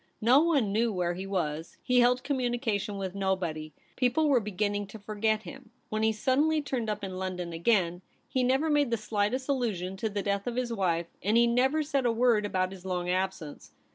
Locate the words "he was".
1.13-1.77